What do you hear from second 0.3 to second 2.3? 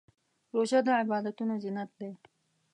روژه د عبادتونو زینت دی.